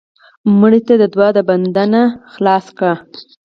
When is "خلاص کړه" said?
2.33-2.93